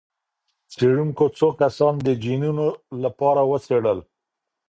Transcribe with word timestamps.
څېړونکو 0.73 1.25
څو 1.37 1.47
کسان 1.61 1.93
د 2.05 2.07
جینونو 2.23 2.65
لپاره 3.03 3.41
وڅېړل. 3.51 3.99